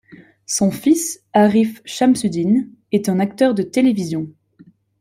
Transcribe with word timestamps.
Son 0.47 0.71
fils, 0.71 1.21
Arif 1.31 1.79
Shamsuddin, 1.85 2.63
est 2.91 3.07
un 3.07 3.19
acteur 3.19 3.53
de 3.53 3.61
télévision. 3.61 4.27